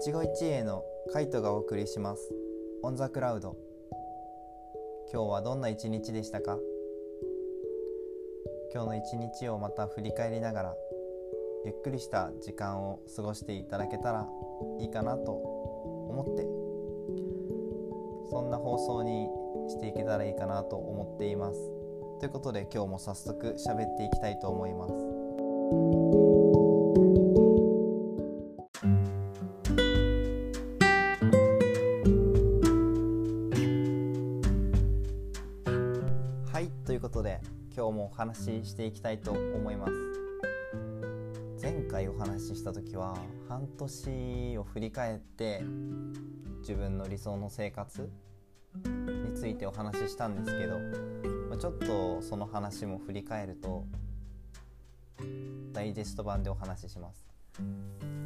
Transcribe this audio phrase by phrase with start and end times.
[0.00, 2.32] 一期一会のカイトがお送りします。
[2.82, 3.54] オンザクラウド。
[5.12, 6.58] 今日はどんな一日でしたか？
[8.72, 10.74] 今日の一日をまた振り返りながら
[11.66, 14.26] ゆっくりした時間を過ごしていただけたら
[14.78, 16.44] いいかなと思って
[18.30, 19.28] そんな放送に
[19.68, 21.60] していけたらいいかなと思っています。
[22.20, 26.39] ということで今日も早速喋っていきたいと思います。
[38.20, 39.92] 話ししていきたいと思います。
[41.58, 43.16] 前回お話しした時は
[43.48, 45.62] 半年を振り返って
[46.60, 48.12] 自分の理想の生活
[48.84, 50.78] についてお話ししたんですけど
[51.48, 53.86] まちょっとその話も振り返ると
[55.72, 57.26] ダイジェスト版でお話しします。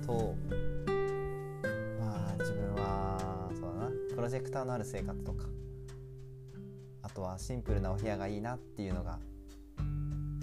[0.05, 0.35] と
[2.01, 5.45] まあ自分はそうだなプロジェクターのある生活とか
[7.03, 9.21] あとはシンプルなお部屋がいいなっていうのが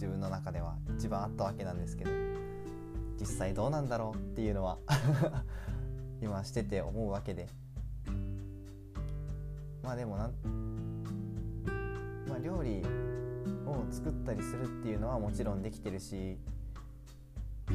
[0.02, 2.10] 自分の中では一番あったわけなんですけど
[3.20, 4.80] 実際どうなんだろうっていうのは
[6.24, 7.48] 今してて思うわけで。
[9.84, 10.34] まあでもなん、
[12.28, 12.84] まあ、料理
[13.66, 16.38] を作ったりするっていうのはもちろんできてるし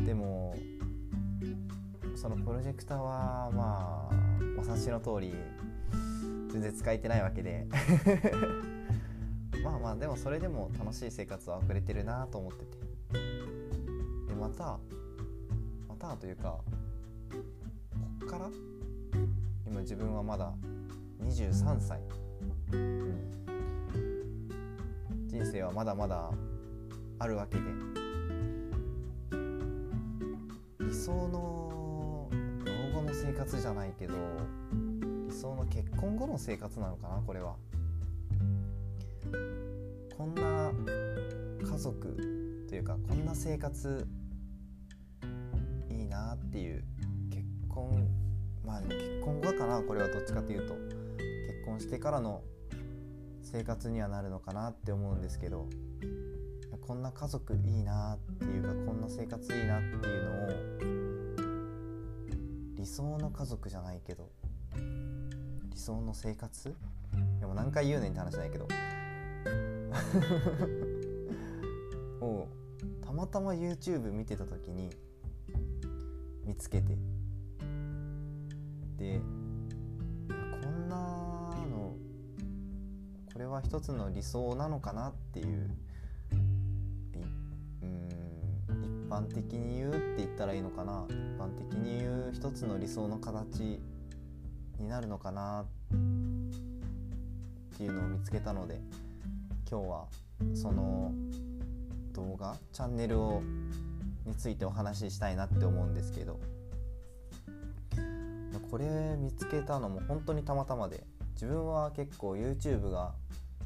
[0.04, 0.54] でも
[2.14, 4.14] そのプロジェクターはまあ
[4.56, 5.34] お察しの通り
[6.52, 7.66] 全然使えてないわけで。
[9.86, 12.76] まあでもそれでも楽しい生活は送れてるなと思ってて。
[14.26, 14.80] でまた
[15.88, 16.58] またというか
[17.30, 17.36] こ
[18.24, 18.50] っから
[19.64, 20.52] 今自分はまだ
[21.22, 22.00] 23歳、
[22.72, 23.20] うん、
[25.28, 26.32] 人生はまだまだ
[27.20, 27.62] あるわけで。
[30.80, 32.28] 理想の
[32.64, 34.14] 老後の生活じゃないけど
[35.28, 37.54] 理想の結婚後の生活なのかなこれは。
[40.16, 40.72] こんな
[41.60, 42.16] 家族
[42.68, 44.06] というかこんな生活
[45.90, 46.84] いいなっていう
[47.30, 48.08] 結婚
[48.64, 52.42] まあ結婚後かなこれはどっちかというと結婚してからの
[53.42, 55.68] 生活にはなるのかなって思うんですけど
[56.86, 60.30] こんな家族いいなっていうかこんな生活いいなっていうの
[62.72, 64.30] を理想の家族じゃないけど
[64.74, 66.74] 理想の生活？
[67.40, 68.66] でも何回言うねんって話じゃないけど
[72.20, 72.48] を
[73.04, 74.90] たまたま YouTube 見てた時に
[76.44, 76.96] 見つけて。
[78.96, 79.20] で
[80.62, 80.96] こんな
[81.70, 81.94] の
[83.30, 85.70] これは一つの理想なのかなっていう
[88.72, 91.04] 一般的に言うって言ったらいいのかな。
[91.08, 93.80] 一般的に言う一つの理想の形
[94.78, 95.66] になるのかなっ
[97.76, 98.80] ていうのを見つけたので。
[99.68, 100.06] 今日は
[100.54, 101.12] その
[102.12, 103.42] 動画チャンネルを
[104.24, 106.38] についてお話ししたいなって思うんですけど
[108.70, 113.12] これ見つけたのも本当にたまたまで自分は結構 YouTube が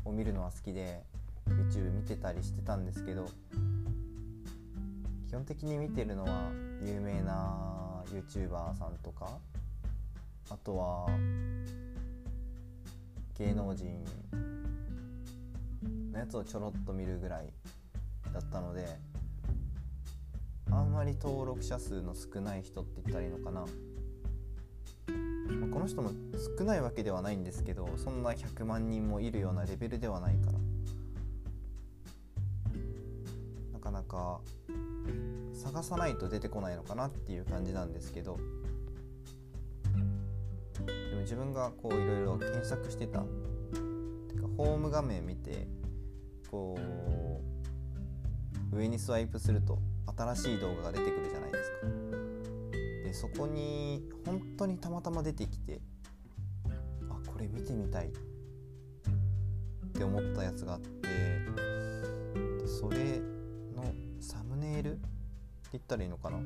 [0.05, 1.03] を見るのは好きで
[1.49, 3.27] YouTube 見てたりしてたんですけど
[5.29, 6.51] 基本的に見てるのは
[6.83, 9.39] 有名な YouTuber さんとか
[10.51, 11.07] あとは
[13.39, 14.05] 芸能人
[16.13, 17.53] のやつをちょろっと見るぐらい
[18.33, 18.87] だったので
[20.71, 23.67] あんまり登録者数の少ない人って言ったらいいのかな、ま
[25.67, 26.13] あ、この人も
[26.59, 30.59] 少ないわけではないんですけどそんな100万人もいるようなレベルではないから。
[33.73, 34.41] なかなか
[35.53, 38.39] 探さないと出てこないのかなっていう感じなんですけど。
[40.87, 43.21] でも自分がこういろいろ検索してた。
[43.21, 43.27] て
[44.37, 45.67] かホーム画面見て
[46.51, 46.77] こ
[48.73, 49.79] う上にスワイプすると
[50.17, 51.77] 新しい動画が出てくるじゃないですか。
[53.05, 55.81] でそこに本当にたまたま出てきて
[57.09, 58.11] あこれ見てみたいっ
[59.93, 61.09] て思ったやつがあって
[62.67, 63.21] それ
[63.77, 65.09] のサムネイルって
[65.73, 66.39] 言ったらいいのかな？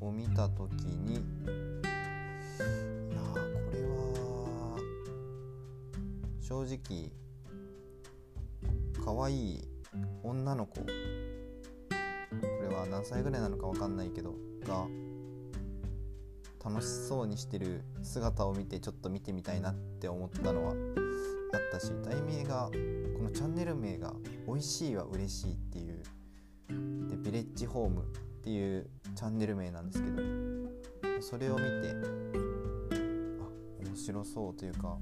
[0.00, 1.22] を見た時にいや
[3.22, 3.38] こ
[3.72, 4.78] れは
[6.40, 7.12] 正直
[9.04, 9.68] 可愛い
[10.22, 10.80] 女の子。
[10.80, 10.86] こ
[12.62, 14.34] れは何歳ぐらいなのか分かんないけど。
[14.66, 14.86] が
[16.62, 20.74] 楽しそうにしてる姿を見てちょっと見てみたいなって思ったのはあ
[21.56, 22.70] ったし題名が
[23.16, 24.14] このチャンネル名が
[24.46, 26.02] 「美味しいは嬉しい」っていう。
[27.08, 28.04] でビレッジホームっ
[28.42, 30.22] ていうチャンネル名なんですけど
[31.20, 31.92] それを見て
[33.40, 34.96] あ面白そうというか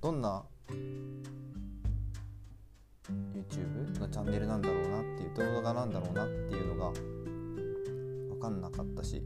[0.00, 0.44] どんな
[3.50, 9.22] YouTube のチャンネルなんだろうなっていう動画なんだろうなっていうのが分かんなかったし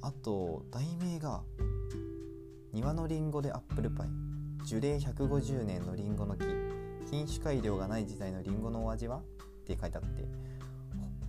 [0.00, 1.42] あと題名が
[2.72, 4.08] 「庭のりんごでアップルパイ
[4.64, 6.44] 樹齢150年のりんごの木
[7.10, 9.20] 品種改良がない時代のりんごのお味は?」っ
[9.66, 10.24] て書いてあって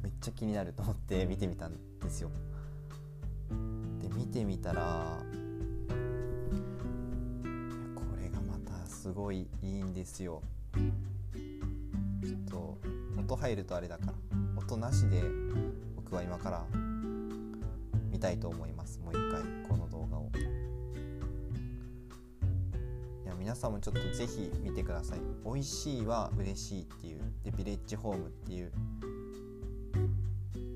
[0.04, 2.30] めっちゃ気になると思って見てみたんですよ。
[4.00, 5.24] で見てみたら
[7.95, 10.44] これがまたすごいいいんですよ。
[13.27, 14.13] 音入るとあれだから
[14.56, 15.21] 音なしで
[15.97, 16.65] 僕は今から
[18.09, 19.01] 見たいと思います。
[19.03, 20.31] もう一回この動画を。
[23.25, 25.19] いや皆さんもちょっとぜひ見てください。
[25.44, 28.71] 美味しいは嬉しいっていうでビレッジホームっていう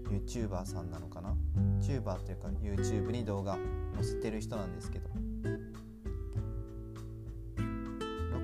[0.10, 1.34] YouTuber さんなのかな
[1.80, 3.58] ？YouTuber というか YouTube に動画
[3.96, 5.10] 載せてる人なんですけど。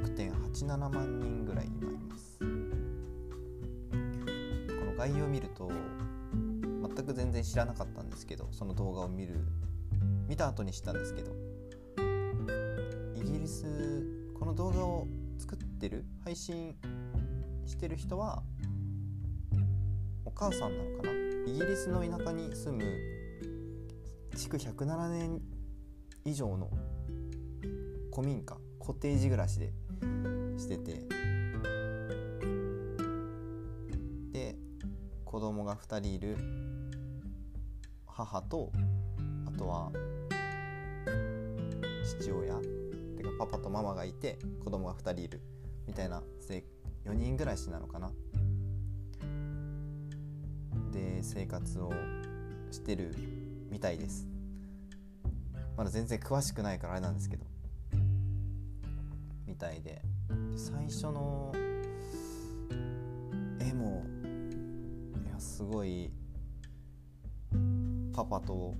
[0.05, 1.26] 6.87万人
[5.07, 5.71] 概要を見ると
[6.33, 9.39] 全く全然知らなかったんですけどその動画を見る
[10.27, 11.31] 見た後に知ったんですけど
[13.15, 14.05] イギリス
[14.37, 15.07] この動画を
[15.37, 16.75] 作ってる配信
[17.65, 18.43] してる人は
[20.25, 21.11] お母さんなのかな？
[21.47, 22.83] イギリスの田舎に住む
[24.35, 25.41] 築107年
[26.25, 26.69] 以上の
[28.13, 29.71] 古民家コテージ暮らしで
[30.57, 31.05] してて
[35.37, 36.35] 子供が2人いる。
[38.07, 38.71] 母と
[39.45, 39.91] あとは
[42.19, 42.55] 父親。
[43.15, 45.41] てかパパとママがいて子供が2人いる。
[45.85, 46.23] みたいな
[47.05, 48.11] 4人暮らしなのかな。
[50.91, 51.91] で生活を
[52.71, 53.13] してる
[53.69, 54.27] みたいです。
[55.77, 57.45] まだ全然詳しくないからあれなんですけど。
[59.45, 60.01] みたいで。
[60.55, 61.53] 最初の
[63.59, 64.03] 絵も
[65.57, 66.11] すごい
[68.13, 68.75] パパとお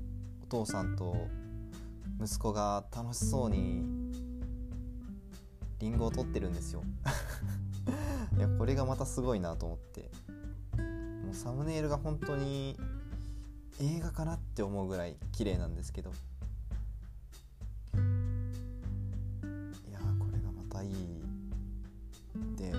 [0.47, 1.27] 父さんと
[2.24, 3.81] 息子が楽しそうに
[5.79, 6.83] リンゴを取ってるんですよ。
[8.38, 10.12] いやこれがまたすごいなと思って。
[11.25, 12.77] もうサムネイルが本当に
[13.81, 16.12] 映画かなって思うぐらい綺麗なんですけど。
[16.12, 16.13] い
[19.91, 20.94] やこれがまたいい。
[22.56, 22.71] で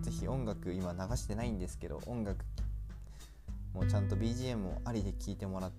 [0.00, 2.46] 是非音楽今流してないんですけど音楽
[3.74, 5.72] もうちゃんと BGM もありで聴いてもらう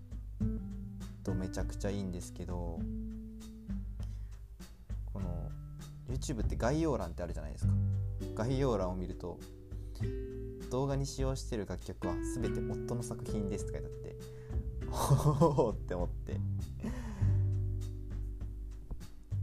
[1.24, 2.80] とめちゃくちゃいいんですけど
[5.14, 5.50] この
[6.10, 7.74] YouTube って概要欄ってあるじゃないですか。
[8.36, 9.40] 概要欄を見ると
[10.70, 14.16] 動画に使用している楽曲は全て夫の作品ですって書いてあって
[15.58, 16.40] おおって思って。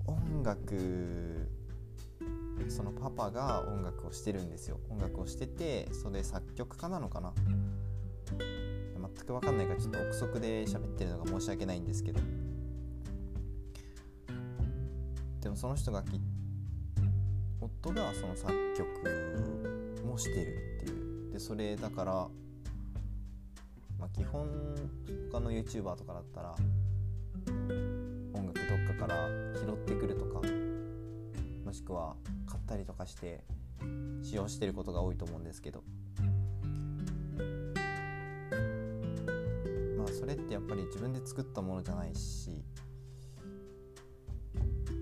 [0.06, 1.48] 音楽
[2.68, 4.78] そのパパが音楽をしてるんですよ。
[4.90, 7.32] 音楽をしててそれ作曲家なのかな。
[9.22, 12.20] 全く分かんないからちょっと憶測で喋ってるのが申し訳ないんですけど。
[15.40, 16.20] でもその人がき
[17.60, 21.32] 夫がその作曲もしてるっていう。
[21.32, 22.12] でそれだから、
[23.98, 24.48] まあ、基本
[25.30, 26.54] 他の YouTuber とかだったら
[28.34, 30.40] 音楽どっかから拾ってくるとか
[31.64, 33.44] もしくは買ったりとかして
[34.22, 35.84] 使用してることが多いと思うんですけど。
[40.22, 42.62] それってやっぱり自分で作ったものじゃないし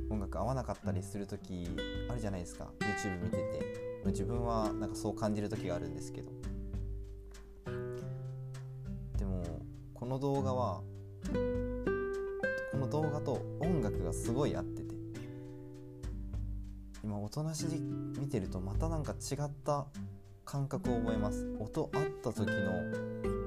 [0.09, 1.69] 音楽合わなかったりする時
[2.09, 2.71] あるじゃないですか。
[2.81, 4.03] YouTube 見てて。
[4.07, 6.33] 自分はなんかそう感じる時があるんですけど。
[9.19, 9.45] でも
[9.93, 10.81] この動画は
[12.73, 14.95] この動画と音楽がすごい合ってて。
[17.05, 19.85] 今音なしで見てるとまたなんか違った
[20.47, 21.47] 感覚を覚えます。
[21.61, 23.40] 音あった時の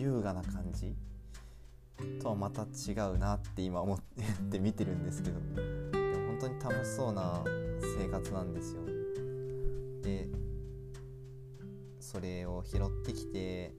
[0.00, 0.96] 優雅な感じ
[2.22, 4.00] とはまた違うなって今思っ
[4.50, 5.38] て見てるんですけど。
[5.54, 5.62] で
[6.16, 7.44] も本当に楽しそうな
[7.98, 8.80] 生活なんですよ。
[10.02, 10.28] で
[12.00, 13.74] それを拾ってきて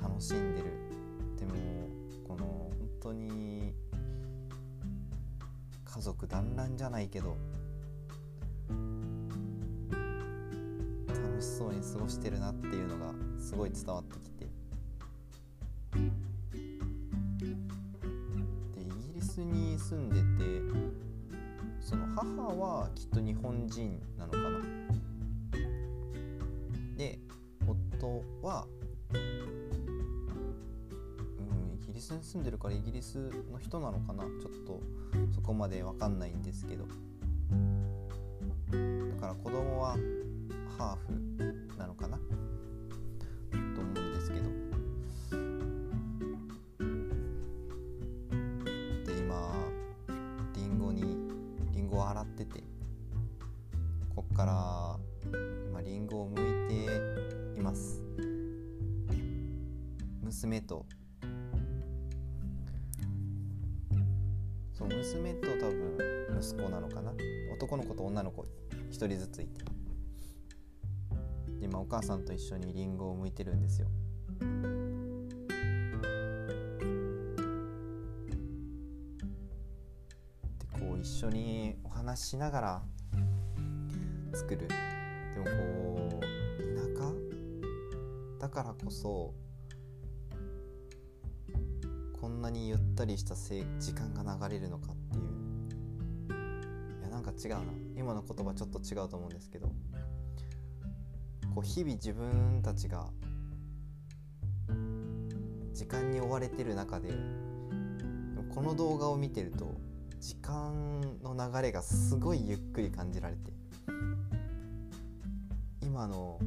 [0.00, 0.70] 楽しんでる。
[1.38, 1.54] でも
[2.28, 3.72] この本当に
[5.84, 7.38] 家族団らんじゃないけど
[11.46, 14.46] しそうに過ごしてるなっていうのがすごい伝わってきて。
[18.74, 20.60] でイギリスに住んでて
[21.80, 24.60] その母はきっと日本人なのかな。
[26.96, 27.20] で
[27.66, 28.66] 夫は
[31.80, 34.24] イギリスに住んでるからイギリスの人なのかな。
[34.24, 34.82] ちょっと
[35.32, 36.86] そこまで分かんないんですけど。
[39.14, 39.96] だから子供は
[40.76, 41.25] ハーフ
[72.06, 73.88] さんと一緒にリンゴを剥いてるんですよ。
[80.58, 82.82] でこう一緒にお話ししながら
[84.32, 84.68] 作る。
[84.68, 84.74] で
[85.40, 86.24] もこう
[86.76, 87.12] 田舎
[88.38, 89.34] だからこそ
[92.20, 95.24] こんなにゆったりしたせ時間が流れるのかっていう。
[97.00, 97.62] いやなんか違うな。
[97.96, 99.72] 今の言葉ちょっと違うと思うんですけど。
[101.56, 103.06] こう日々自分たちが
[105.72, 107.14] 時間に追われてる中で
[108.54, 109.74] この動画を見てると
[110.20, 113.52] 時間の流れがすごいゆっくり感じられて
[115.80, 116.38] 今の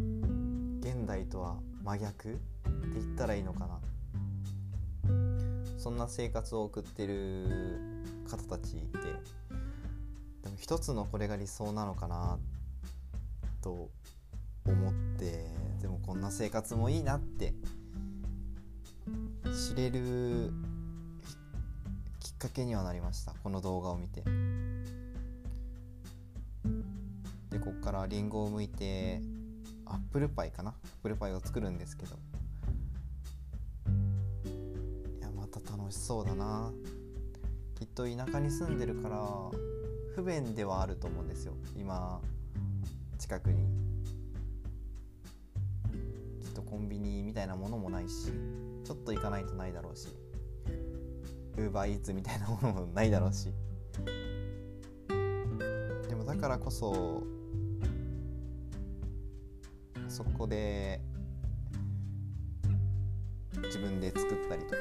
[0.79, 2.39] 現代とは真逆って
[2.93, 3.79] 言ったらいいのかな。
[5.79, 7.47] そんな生活を送ってる
[8.29, 8.81] 方たちで
[10.43, 12.37] でも一つのこれが理想なのかな
[13.61, 13.89] と
[16.09, 17.53] こんな生活もいいなって
[19.45, 20.51] 知れる
[22.19, 23.35] きっかけにはなりました。
[23.43, 24.23] この動画を見て。
[27.51, 29.21] でこっからりんごを剥いて
[29.85, 30.71] アップルパイかな？
[30.71, 32.15] アップルパイを作るんですけど。
[34.47, 36.73] いやまた楽しそうだな。
[37.75, 39.21] きっと田舎に住んでるから
[40.15, 41.53] 不便ではあると思うんですよ。
[41.77, 42.19] 今
[43.19, 43.88] 近くに。
[46.69, 48.31] コンビニみたいなものもないし
[48.83, 50.07] ちょっと行かないとないだろうし
[51.57, 53.49] ウーバーイーツみたいなものもないだろうし。
[56.07, 57.23] でもだからこそ
[60.07, 61.01] そこで
[63.63, 64.75] 自分で作ったりとか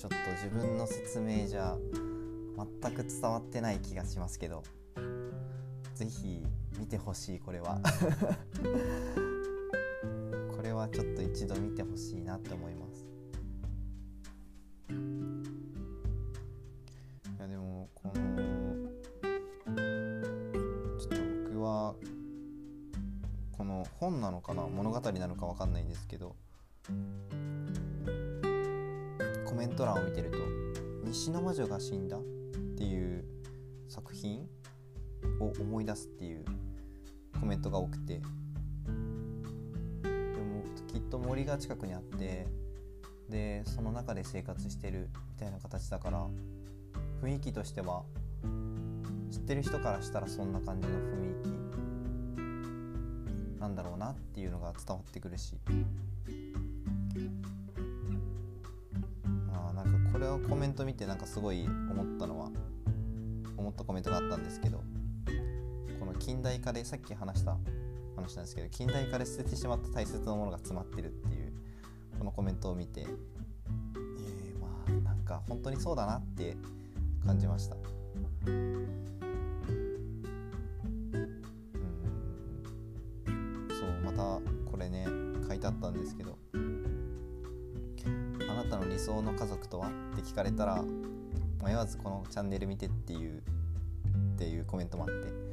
[0.00, 1.76] ちょっと自分の説明じゃ
[2.82, 4.62] 全く伝わってない気がしますけど
[5.94, 6.42] 是非
[6.78, 7.78] 見てほしいこれは。
[10.56, 13.04] これはちょっと一度見てほしいなって思います。
[14.88, 14.92] い
[17.38, 18.14] やでもこの
[20.98, 21.16] ちょっと
[21.50, 21.94] 僕は
[23.52, 26.36] この本なのかな物語なのか分かんないんですけど
[31.10, 32.22] 西の魔女が死んだ」っ
[32.76, 33.24] ていう
[33.88, 34.48] 作品
[35.40, 36.44] を思い出すっていう
[37.40, 38.20] コメントが多くて。
[40.02, 42.46] でもきっと森が近くにあって
[43.28, 46.28] でその中で生活してるみたいな形だから
[47.22, 48.04] 雰囲気としては
[49.30, 51.42] 知ってる人からしたらそんな感じの雰囲
[53.56, 55.58] 気なんだろうなっていうのが伝わってくるし。
[60.20, 62.50] れをコメント見てなんかすごい思ったのは
[63.56, 64.82] 思ったコメントがあったんですけど
[65.98, 67.56] この近代化でさっき話した
[68.16, 71.52] 話なんですけど近代化で捨ててしまった大切なものが詰まってるっていう
[72.18, 76.56] このコメントを見てえー、まあなんか本当にそうだなって
[77.24, 77.76] 感じました。
[92.40, 95.50] ャンネル見てっていうっていうコメントもあって。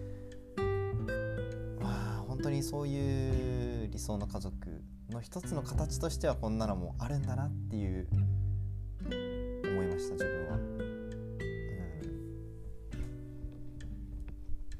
[1.82, 8.08] まあ本当にそういう理想の家族の一つの形としてはこんなのもあるんだなっていう
[9.64, 10.78] 思いました自分は、うん、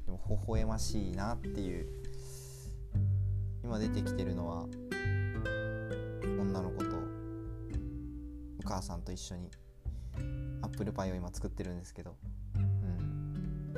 [0.04, 1.86] でも微笑ましいなっていう
[3.62, 4.66] 今出てきてるのは
[6.24, 6.96] 女の子と
[8.60, 9.50] お母さんと一緒に
[10.68, 12.14] アップルパイを今作ってるんですけど、
[12.56, 13.74] うん、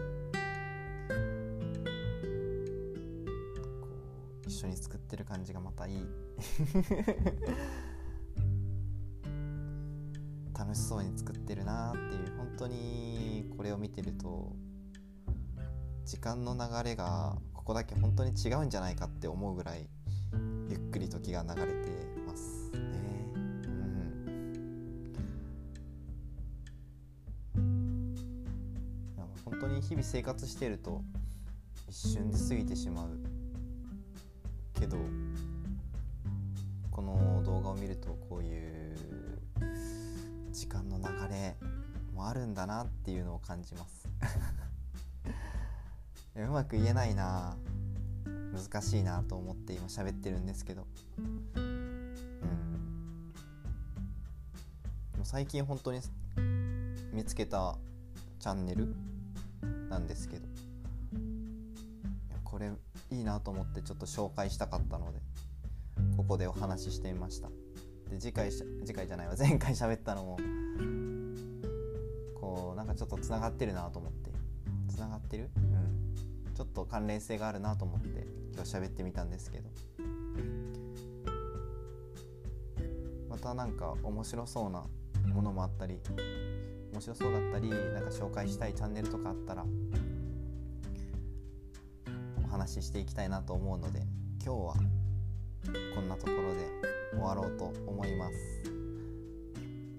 [3.80, 3.88] こ
[4.44, 6.04] う一緒に作ってる感じがまたいい。
[10.59, 12.37] 楽しそうに作ってるなっていう。
[12.37, 14.52] 本当にこれを見てると
[16.04, 19.88] 時間の流れがここだけ本当に違うんじゃないかって思うぐらい
[20.68, 22.00] ゆっくり時が流れて
[29.90, 31.02] 日々生活してると
[31.88, 33.09] 一瞬で過ぎてしまう。
[34.78, 34.97] けど
[36.92, 38.97] この動画を見るとこういう
[40.52, 41.56] 時間の流れ
[42.14, 44.09] もあるんだなっていうのを感じます。
[46.38, 47.56] うまく言えないな
[48.52, 50.87] 難しいなと思って今喋ってるんですけど。
[51.18, 51.20] う
[51.61, 52.14] ん。
[55.25, 55.99] 最近本当に
[57.12, 57.76] 見つけた
[58.38, 58.94] チャンネル
[59.90, 60.49] なんですけど。
[62.44, 62.70] これ
[63.11, 65.20] いいなと思ってちょっと紹介したかったので
[66.16, 67.49] ここでお話ししてみました。
[68.09, 69.35] で次回次回じゃないわ。
[69.38, 70.38] 前回喋ったのも
[72.40, 74.30] こうなんかちょっとつながってるなと思って。
[74.88, 75.50] つながってる？
[75.56, 76.54] うん。
[76.54, 79.68] ちょっと関連性があるなと思って今日喋ってみたんですけど。
[83.28, 84.85] またなんか面白そうな
[85.32, 86.00] ものもあったり
[86.92, 89.64] 面白そうだったりなんか紹介したいチャンネルとかあったら
[92.44, 94.00] お話ししていきたいなと思うので
[94.44, 94.75] 今日は
[95.94, 96.66] こんなところで
[97.12, 98.35] 終わろうと思います。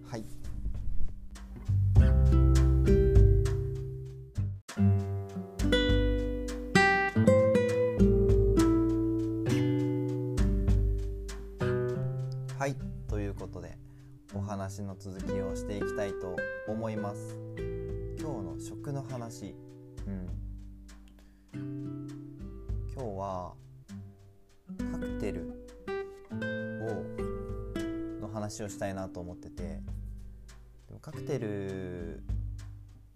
[0.09, 0.40] はい。
[17.11, 17.35] ます。
[17.57, 17.65] 今
[18.17, 19.53] 日の食の話。
[20.07, 22.07] うん。
[22.93, 23.53] 今日は
[24.93, 25.67] カクテル
[26.81, 29.81] をの話をしたいなと思ってて。
[30.87, 32.23] でもカクテル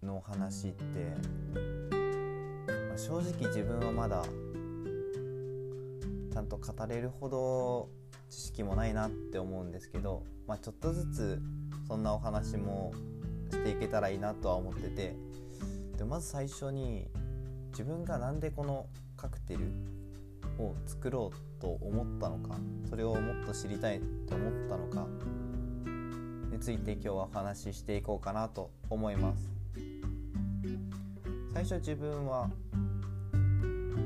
[0.03, 1.15] の話って、
[2.89, 4.25] まあ、正直自分はまだ
[6.33, 7.89] ちゃんと語れるほど
[8.29, 11.41] 知識もないなって思うんですけど、まあ、ちょっとずつ
[11.87, 12.91] そんなお話も
[13.51, 15.15] していけたらいいなとは思ってて
[15.97, 17.07] でまず最初に
[17.69, 19.71] 自分が何でこのカクテル
[20.59, 22.55] を作ろうと思ったのか
[22.89, 25.07] それをもっと知りたいと思ったのか
[26.51, 29.49] について今日はお話ししていこうかなと思います。
[31.53, 32.49] 最初自分は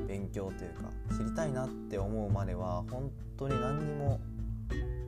[0.06, 4.20] 勉強というか知りたいなって思うまでは本当に何にも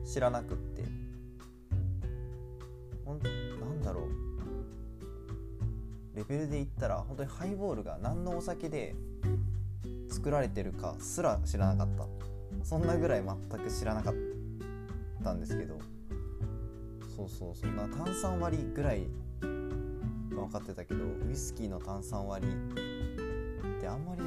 [0.05, 0.83] 知らなくって。
[3.05, 4.22] ほんなんだろう。
[6.15, 8.95] レベルで言ったら本当にハイボールが何のお酒で
[10.09, 12.05] 作られてるかすら知らなかった。
[12.63, 14.13] そんなぐらい全く知らなかっ
[15.23, 15.79] たんですけど。
[17.15, 19.07] そうそうそんな炭酸割りぐらい
[19.41, 24.23] 分かってたけどウイスキーの炭酸割りってあんまり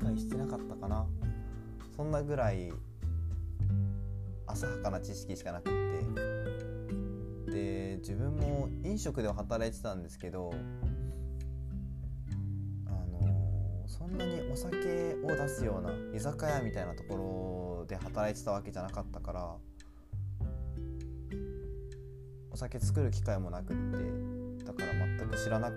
[0.00, 1.06] 理解してなかったかな。
[1.94, 2.72] そんなぐらい
[4.46, 5.72] 浅はかな知識しかなくっ
[7.46, 7.52] て。
[7.52, 10.54] で自分も飲食では働いてたんですけど
[14.02, 19.54] そんなにお酒を出すような居酒屋みたいなところで働いてたわけじゃなかったから
[22.50, 25.76] お酒作る機会もなくってだから全く知らなか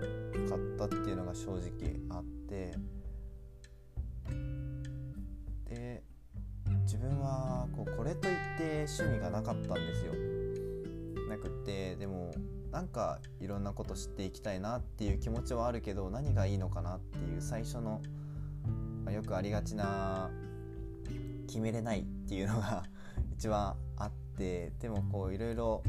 [0.76, 2.74] たっていうのが正直あって
[5.68, 6.02] で
[6.82, 10.12] 自分はこうこれといって趣味がなかったんですよ。
[11.28, 12.32] なくってでも
[12.76, 18.02] なんかいろんなこと知っていきたいなっていう気持ちはあるけど何がいいのかなっていう最初の、
[19.02, 20.28] まあ、よくありがちな
[21.46, 22.84] 決めれないっていうのが
[23.32, 25.82] 一番あってでもこういろいろ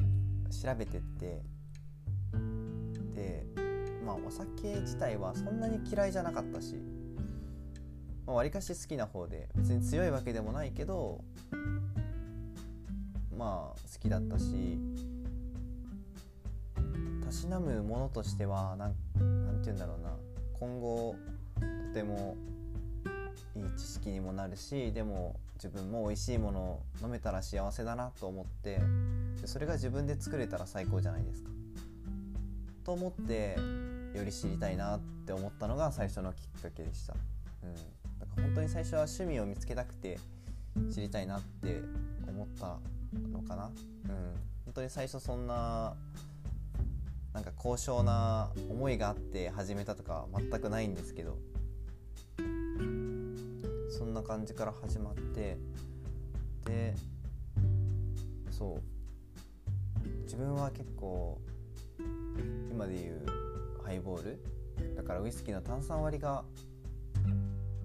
[0.49, 1.43] 調べてって
[3.13, 3.45] で
[4.05, 6.77] まあお酒自体はそんなに嫌いじゃなかったし
[8.27, 11.21] わり、まあ、かし好きな方で別に強いわけでもないけど
[13.37, 14.79] まあ好きだったし
[17.27, 18.95] たしなむものとしてはなん
[19.45, 20.11] なんて言うんだろうな
[20.57, 21.15] 今後
[21.59, 22.37] とても
[23.53, 28.79] いい知識にもなるしでも自分も美味しいものを飲めたら幸せだなと思って
[29.41, 31.49] でそれが自分で作れたら最高じゃないですか。
[32.85, 33.57] と思って
[34.15, 37.13] より知りたいなって思ったのが最初のきっかけでした。
[37.63, 37.73] うん、
[38.19, 40.17] だから本当に最初は趣味を見つけたくて
[40.93, 41.81] 知りたいなって
[42.25, 42.77] 思った
[43.33, 43.65] のかな。
[43.65, 43.71] うん、
[44.63, 45.93] 本当に最初そんな
[47.37, 51.37] なんか高尚な思いがあって始めたとか全くないんですけど
[53.91, 55.55] そんな感じから始まって
[56.65, 56.95] で
[58.49, 58.97] そう。
[60.23, 61.39] 自分は結構
[62.71, 63.25] 今で言う
[63.85, 64.39] ハイボール
[64.95, 66.43] だからウイスキーの炭酸割りが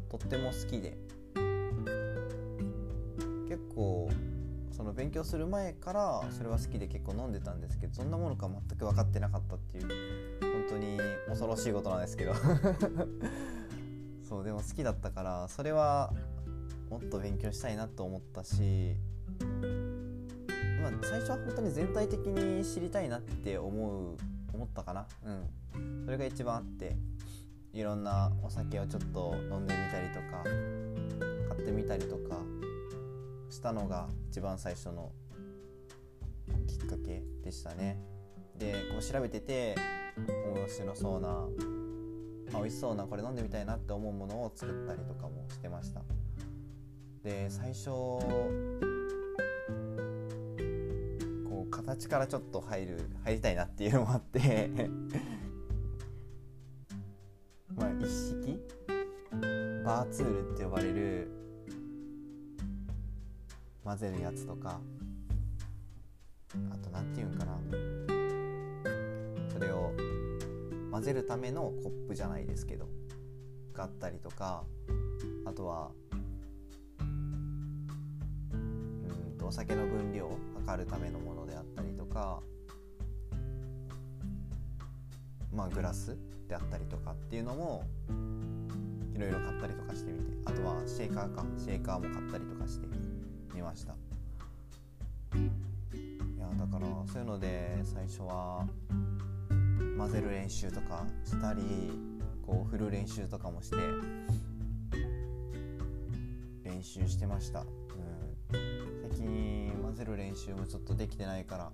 [0.09, 0.97] とっても好きで
[3.51, 4.09] 結構
[4.83, 9.89] その勉強する前からそれは好きで結構飲んでたんですけどそんなものか全く分かってなかったっていう
[10.41, 12.35] 本当に恐ろしいことなんですけど。
[14.29, 16.13] そうでも好きだったからそれは
[16.91, 18.97] もっと勉強したいなと思ったし
[20.81, 24.17] まあ最初は本当に全体的に知りたいなって思う
[24.53, 25.07] 思ったかな。
[25.25, 26.05] うん。
[26.05, 26.97] それが一番あって
[27.73, 30.43] いろんなお酒をちょっと飲んでみたりとか
[31.55, 32.39] 買ってみたりとか
[33.53, 35.13] したのが一番最初の
[36.67, 37.99] きっかけでしたね。
[38.59, 39.75] でこう調べてて
[40.17, 46.03] 面白そうな、まあ、美味しそうなこれ飲んでみたいなって思うものを作ったりとかもしてました。
[47.23, 48.21] で最初こ
[51.67, 54.71] う形からちょっと入る入りたいなっていうのもあって。
[57.77, 58.59] まあ一式？
[59.85, 61.42] バーツールって呼ばれる
[63.85, 64.81] 混ぜるやつとか
[66.71, 67.59] あと何て言うんかな。
[69.53, 69.93] それを
[70.91, 72.89] 混ぜるためのコップじゃないですけど
[73.73, 74.65] があったりとか
[75.45, 75.91] あとは
[77.01, 77.05] う
[78.55, 82.41] んとお酒の分量を測るためのものであったりとか
[85.55, 86.17] まあグラス
[86.49, 87.85] であったりとかっていうのも
[89.15, 91.45] いろいろ買ったりとかしてみてあとはシェーカーか。
[91.59, 93.02] シェーカーも買ったりとかしてみて
[93.61, 93.95] ました。
[95.35, 95.37] い
[96.39, 98.67] やだからそういうので最初は
[99.99, 101.63] 混ぜる練習とかしたり
[102.47, 103.77] こう振る練習とかもして
[106.65, 107.67] 練習してました、うん、
[109.11, 111.73] 最近混ぜる練習もちょっとできてないから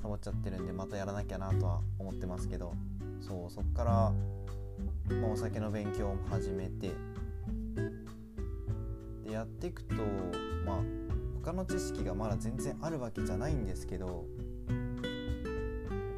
[0.00, 2.74] サボっちゃってるんでまたやらなきゃなとは思ってますけど。
[3.20, 3.92] そうそっから、
[5.16, 6.90] まあ、お酒の勉強も始めて
[9.40, 9.94] やっていくと
[10.66, 10.76] まあ
[11.42, 14.16] 他の知識がまだ全然あるわけじゃないんですけどやっ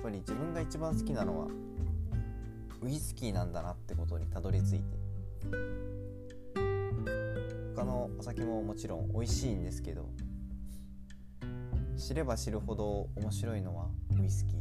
[0.02, 1.46] ぱり自分が一番好きなのは
[2.82, 4.82] ウイスキーなんだなってことにたどり着いて。
[7.76, 10.10] 他のお酒ももちろん美味しいんですけど
[11.96, 13.88] 知れば知るほど面白いのは
[14.20, 14.58] ウイスキー。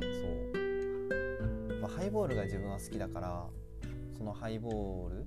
[0.00, 3.46] そう、まあ、ハイボールが自分は好きだから
[4.16, 5.26] そのハイボール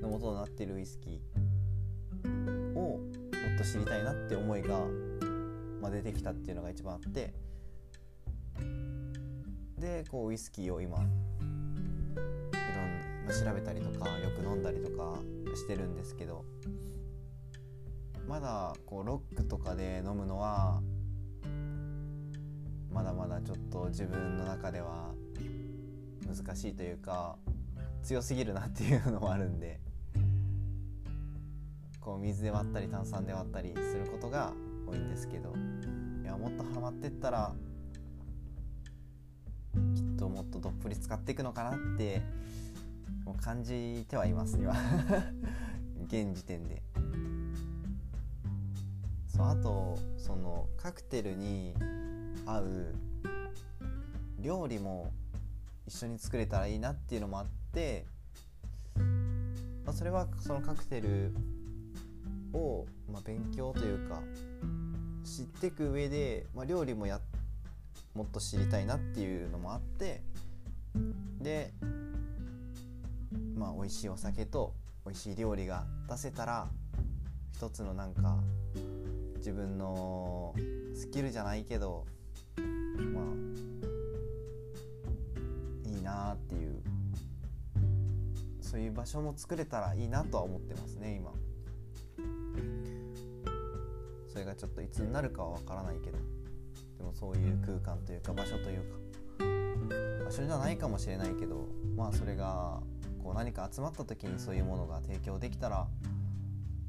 [0.00, 3.00] の元となっているウイスキーをも
[3.54, 4.80] っと知りたいなって思いが、
[5.80, 7.34] まあ、出てきたっていうのが一番あって。
[9.78, 11.10] でこうウイスキーを今いろん
[13.26, 15.18] な調べたりとかよく飲んだりとか
[15.54, 16.44] してるんですけど。
[18.28, 20.80] まだこうロックとかで飲むのは
[22.92, 25.12] まだまだちょっと自分の中では
[26.26, 27.36] 難しいというか
[28.06, 29.80] 強すぎるなっていうのもあるんで
[32.00, 34.52] こう水で割ったり炭酸で割ったりすることが
[34.86, 35.52] 多いんですけど
[36.22, 37.52] いやもっとハマってったら
[39.96, 42.22] きっともっとどっぷり使っていくのかなって
[43.24, 44.72] もう感じてはいます今
[46.06, 46.82] 現時点で。
[49.26, 51.74] そうあとそのカクテルに
[52.46, 52.94] 合う
[54.38, 55.12] 料理も
[55.86, 57.65] 一緒に作れたらいいなっていうのもあって、
[59.84, 61.34] まあ、それはそのカクテル
[62.54, 64.22] を、まあ、勉強というか
[65.24, 67.20] 知っていく上で、まあ、料理もや
[68.14, 70.22] もっと知りたいなっていうのもあって
[71.40, 71.72] で
[73.54, 74.72] まあ美味しいお酒と
[75.04, 76.66] 美味しい料理が出せたら
[77.54, 78.38] 一つのなんか
[79.36, 80.54] 自分の
[80.94, 82.06] スキルじゃないけど
[82.56, 83.24] まあ
[85.88, 86.95] いいなっていう
[88.76, 91.32] そういう場所も作れたらいいなとは思ってますね今。
[94.28, 96.18] それがちょっといつになるかはわからないけど。
[96.98, 100.24] でもそういう空間というか場所というか。
[100.26, 102.82] 場所じゃないかもしれないけどまあそれが
[103.24, 105.86] こう何か集まった時にそういうものが提供できたら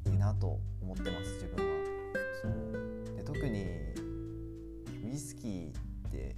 [0.04, 1.72] いいなと思ってます自分は。
[2.42, 3.16] そう。
[3.16, 3.64] で特に
[5.06, 6.36] ウイスキーって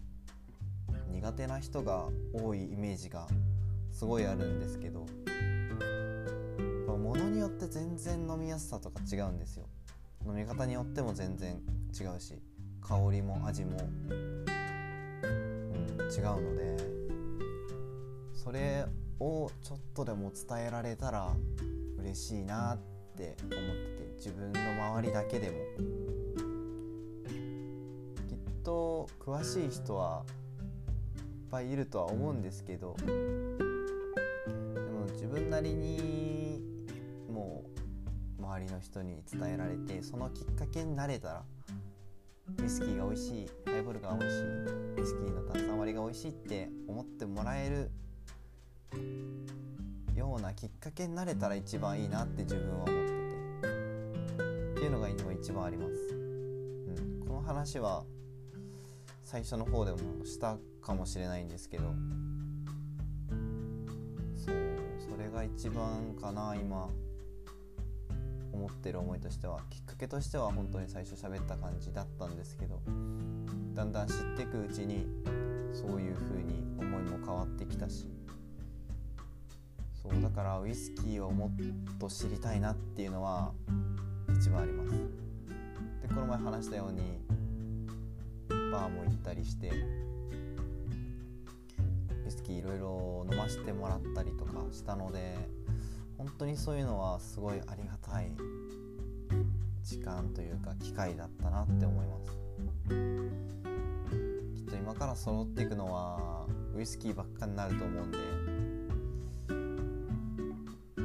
[1.08, 3.26] 苦手な人が多いイメージが
[3.90, 5.06] すごいあるんですけど
[7.10, 9.66] ものによって全然飲みやすさとか違うんですよ。
[10.24, 11.60] 飲み方によっても全然
[11.98, 12.38] 違うし
[12.80, 13.78] 香りも味も
[14.10, 14.44] うん
[16.12, 16.76] 違うので
[18.34, 18.84] それ
[19.18, 21.34] をちょっとでも伝えられたら
[21.98, 22.78] 嬉しいなっ
[23.16, 25.56] て思ってて自分の周りだけでも。
[28.28, 30.22] きっと詳しい人は
[31.16, 32.94] いっぱいいるとは思うんですけど
[35.50, 36.62] 分なりに
[37.28, 37.64] も
[38.38, 41.42] う周りの人に伝えられてそのきっかけになれたら
[42.62, 47.90] ウイスキーが美味しいハイボールが美味しいウイスキーの炭酸割りが美味しいって思ってもらえる
[50.14, 58.04] ようなきっかけになれたら一番いいなって自分は思っててっていうのが今一番あります、うん、この話は
[59.24, 61.92] 最初の方でもしたかもしれないんですけど
[65.40, 66.88] が一番かな今。
[68.52, 69.60] 思ってる思いとしては。
[69.70, 72.80] きっかけとしては本当に最初喋った感じだったんですけど。
[73.74, 75.06] だんだん知ってくうちに
[75.72, 78.06] そういう風に思いも変わってきたし。
[80.02, 83.52] そうだからウイスキーをもっと知りたいなっていうのは
[84.34, 84.90] 一番あります。
[86.02, 87.00] でこの前話したように
[88.70, 89.70] バーも行ったりして
[92.50, 95.36] ウイスキーいろいろ飲ませてもらったりとかしたので
[96.18, 98.32] 本当にそういうのはすごいありがたい
[99.82, 102.30] 時間というか機会だったなって思います。
[104.54, 108.18] きっと今から揃っていくのはウイスキーばっかになると思うんで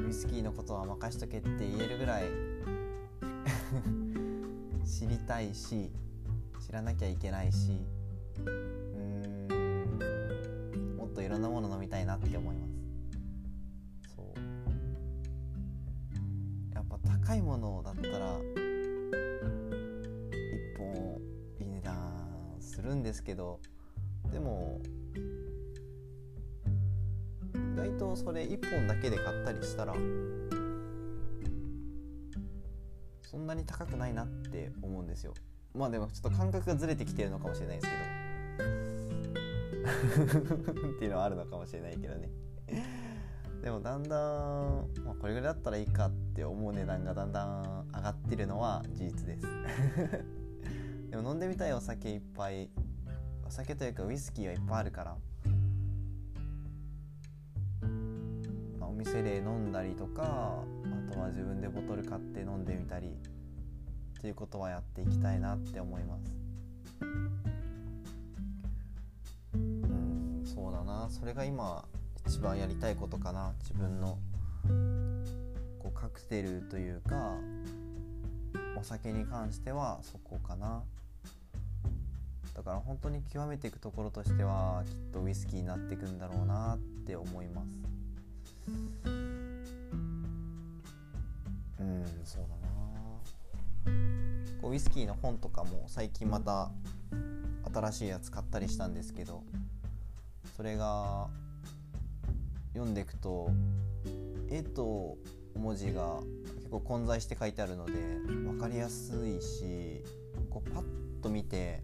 [0.06, 2.24] ウイスキーのことは任しとけって言えるぐらい
[4.84, 5.90] 知りたいし
[6.60, 7.86] 知らなきゃいけないし
[11.36, 12.72] ろんなもの飲みたいなって思います。
[14.16, 14.26] そう。
[16.74, 18.38] やっぱ高いものだったら
[20.32, 21.20] 一本
[21.60, 23.60] いい値段するんですけど
[24.32, 24.80] でも
[27.54, 29.94] 意外とそれ1本だけで買ったりしたら
[33.22, 35.34] そんなに高くないなって思うんですよ。
[35.74, 38.15] まあでもちょっと感覚がずれてきてるのかもしれないですけど。
[40.96, 42.30] っていうのはあるのかもしれないけどね。
[43.62, 49.46] でもだんだん、まあ、これぐらいだったらいいかって思う値段がだんだん上がってるのは事実です。
[51.10, 52.70] でも飲んでみたいお酒いっぱい
[53.44, 55.16] お酒というかウイスキーはいっぱいあるから。
[58.78, 60.62] まあ、お店で飲んだりとか
[61.10, 66.36] あとは自分でボトル買って飲んでみたりっていうことはやっていきたいなって思います。
[70.76, 71.08] だな。
[71.10, 71.84] それが今
[72.26, 73.54] 一番やりたいことかな。
[73.60, 74.18] 自分の
[75.78, 77.34] こうカクテルというか
[78.76, 80.82] お酒に関してはそこかな。
[82.54, 87.68] だから本当に極めていくところとしてはきっとウイスキーになっていくんだろうなって思います。
[91.78, 92.66] うんそうだな。
[94.60, 96.70] こうウイスキーの本とかも最近また
[97.72, 99.42] 新しいやつ買ったりしたんですけど
[100.56, 101.28] それが
[102.72, 103.50] 読んでいくと
[104.48, 105.18] 絵と
[105.54, 106.20] 文字が
[106.56, 110.02] 結構混在して書いてあるので分かりやすいし
[110.48, 110.84] こうパッ
[111.22, 111.82] と見て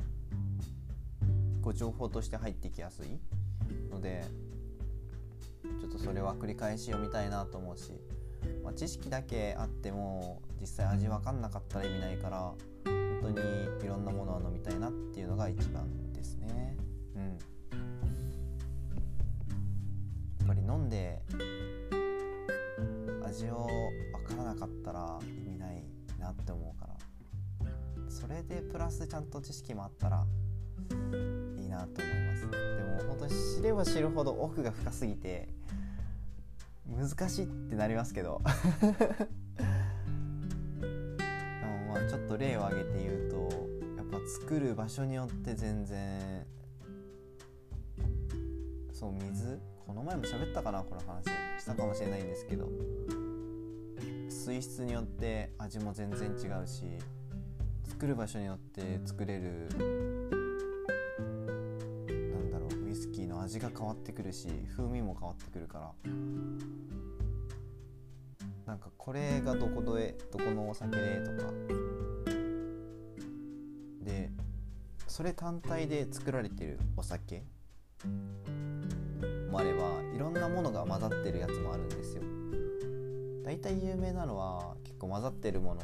[1.61, 3.18] こう情報として入ってきやすい
[3.90, 4.24] ので
[5.78, 7.92] ちょっとそれは繰り返し読みたいなと思うし、
[8.64, 12.52] まあ、知識だけあっても実際味分かんなかったら意味ないから
[12.87, 15.87] 本当にいろんなものを飲みたいなっていうのが一番
[20.92, 21.22] で
[23.24, 23.66] 味を
[24.28, 25.83] 分からなかったら意味ない
[26.20, 26.92] なって思うから。
[28.11, 30.26] それでプラスちゃんと知識もあったら
[31.59, 32.50] いいなと思います。
[32.50, 35.48] でも本当に知れば知るほど奥が深すぎて
[36.87, 38.42] 難しいってなりますけど。
[40.78, 40.87] で
[41.66, 43.37] もまあちょっと例を挙げて言うと
[43.96, 46.46] やっぱ作る場所によって全然
[48.92, 51.25] そう水この前も喋ったかなこの話。
[51.61, 52.68] したかもしれないんですけど。
[54.29, 56.83] 水質によって味も全然違うし
[57.88, 59.68] 作る場所によって作れる
[62.33, 65.92] なんだろうウイスキーの味が変わってくるし風味も変わってくるから。
[68.66, 71.53] なんかこれがどこでどこのお酒でとか。
[74.03, 74.31] で
[75.07, 77.45] それ単体で作られてるお酒。
[79.53, 82.23] もあればいろんなものが混ざってるやつもあるんですよ。
[83.45, 85.83] 大体有名なのは結構混ざってるもの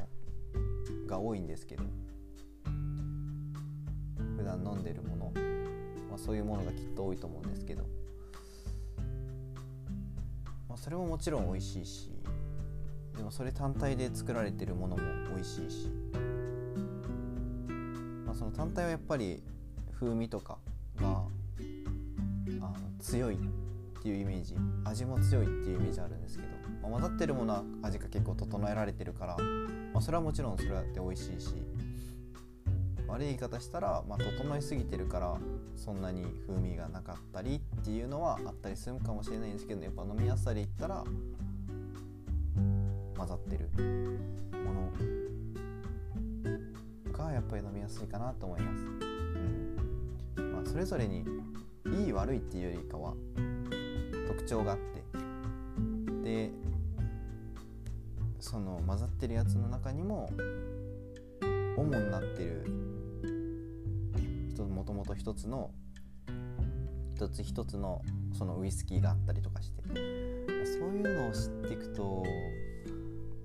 [1.06, 1.82] が多いんですけど
[4.36, 5.32] 普段飲んでるもの
[6.10, 7.82] おあ、そういうものがきっと多いと思うんですけど、
[10.68, 12.12] まあ、それももちろん美味しいし
[13.16, 15.02] でもそれ単体で作られてるものも
[15.34, 15.90] 美味しいし、
[18.24, 19.42] まあ、その単体はやっぱり
[19.98, 20.58] 風味とか
[22.98, 23.38] 強いっ
[24.02, 26.48] ていうイメージ味も強いっていうイメージあるんですけど、
[26.82, 29.36] まあ、混ざってるものは味が結構整えられてるから、
[29.92, 31.54] まあ、それはもちろんそれだって美味しいし
[33.08, 35.36] 悪い言い方したら、まあ、整いすぎてるから
[35.74, 41.02] そんなに風味がなかったりっていうのはあったりするかもしれないんですけどやっぱ飲みやすさで言ったら
[43.16, 43.68] 混ざってる
[44.64, 44.92] もの
[47.12, 48.84] がやっぱり飲みやすいかなと思います。
[50.36, 51.24] うんまあ、それぞれに
[51.94, 53.14] いい悪いっていうよりかは
[54.28, 54.98] 特徴があって。
[56.22, 56.50] で
[58.40, 60.30] その混ざってるやつの中にも
[61.76, 62.64] 主になってる
[64.68, 65.70] もともと一つの
[67.14, 70.28] 一つ一つのそのウイスキーがあったりとかして。
[70.78, 72.22] そういうのを知っていくと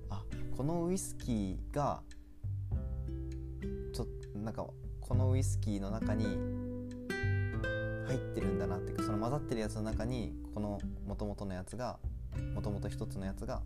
[0.10, 0.24] あ
[0.56, 2.02] このウイスキーが
[3.94, 4.68] ちょっとなんか
[5.00, 6.26] このウイスキーの中に
[8.06, 11.98] 入ってるんだなっていうかその混ざってるやつの中にこのもともとのやつが
[12.54, 13.62] もともと一つのやつが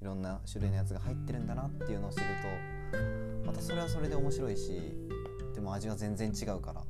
[0.00, 2.24] いろんな種類のやつが入ってるんだなっていうのを知る
[2.92, 4.94] とまたそれはそれで面白いし
[5.54, 6.82] でも味は全然違うから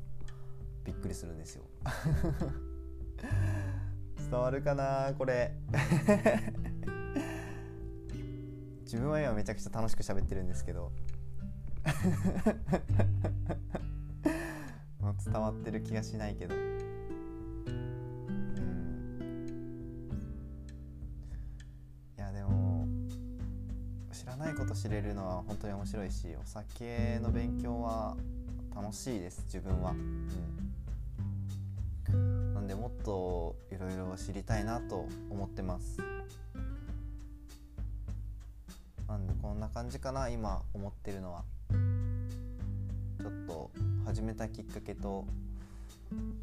[0.84, 1.64] びっくりするんですよ。
[4.30, 5.54] 伝わるかなこれ。
[8.84, 10.90] 自分は今めちゃくちゃ楽しく喋ってるんですけど。
[15.24, 16.54] 伝わってる気がしないけど。
[24.50, 28.16] ないこと知れるのは本当に面白いしお酒の勉強は
[28.74, 29.92] 楽しいです自分は、
[32.10, 35.98] うん、なんでもっといろいろ知りたいなと思ってます。
[39.06, 41.44] なんでこんな感じかな今思ってるのは。
[43.20, 43.70] ちょっと
[44.04, 45.24] 始めたきっかけと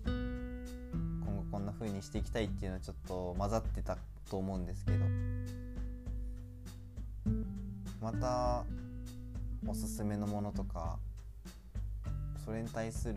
[0.05, 3.97] 今後こんな風にしていきたいっていうのはちょっと混ざってた
[4.29, 5.05] と思うんですけど。
[8.07, 8.63] また
[9.67, 10.97] おすすめのものとか
[12.45, 13.15] それに対する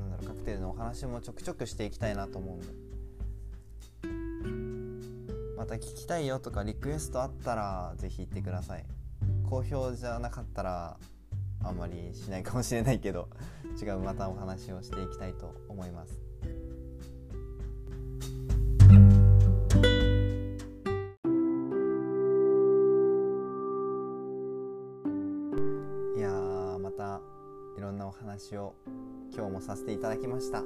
[0.00, 2.66] なんだろうカクテルのお話もちょくちょくしていきたいなと思うんで
[5.56, 8.84] また聞きたいよとかリクエストあったら是非言ってください
[9.48, 10.96] 好評じゃなかったら
[11.62, 13.28] あんまりしないかもしれないけど
[13.80, 16.31] 違うまたお話をしていきたいと思います。
[28.58, 28.74] を
[29.34, 30.62] 今日もさせていただきました。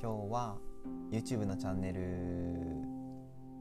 [0.00, 0.56] 今日は
[1.10, 2.00] YouTube のチャンネル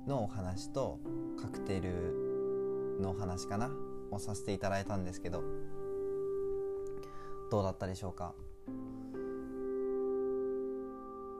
[0.08, 1.00] のお話と
[1.42, 3.70] カクテルのお話かな
[4.12, 5.44] をさせていただいたんですけど
[7.52, 8.34] どうだったでしょうか？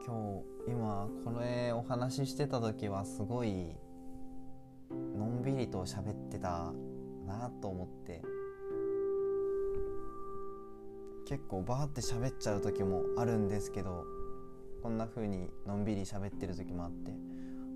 [0.06, 3.76] 今日今これお話ししてた時はすごい
[4.90, 6.72] のんびりと喋ってた
[7.26, 8.22] なと思って
[11.30, 14.04] 結構バーって喋っちゃう時もあるんですけど
[14.82, 17.12] こんな風にのんびり喋ってる時もあって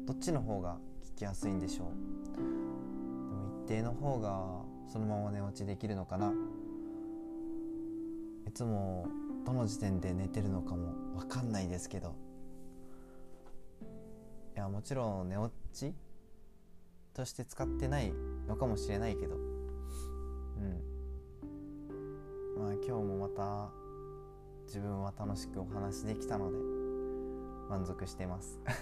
[0.07, 0.79] どっちの方が
[1.15, 1.87] 聞きやすいんでしょう？
[2.37, 6.33] でも一定の方がそのまま寝落ちできるのかな？
[8.49, 9.07] いつも
[9.47, 12.17] どの時点で寝てるのかも分かんないですけど。
[14.57, 15.95] いやもちろん寝落ち
[17.13, 18.13] として使ってない
[18.49, 19.37] のかもしれないけど。
[19.37, 20.94] うん。
[22.65, 23.69] まあ今日もまた
[24.67, 26.57] 自分は楽しくお話できたので
[27.69, 28.59] 満足しています。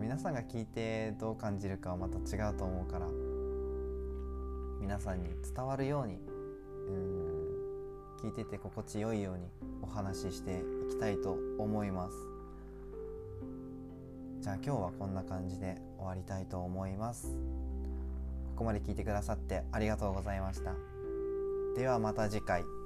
[0.00, 3.06] 皆さんが聞いてどう感じるかはまた違うと思うから
[4.80, 6.18] 皆さんに伝わるように
[6.88, 6.96] うん
[8.22, 9.48] 聞いてて心地よいように
[9.80, 12.16] お話ししていきたいと思います。
[14.40, 17.38] じゃあ今日はこんな感じで終わりたいと思います。
[18.56, 20.87] ここまで聞いてくださってありがとうございました。
[21.78, 22.77] ではまた次回。